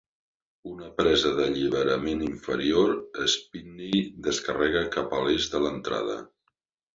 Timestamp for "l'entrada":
5.67-6.19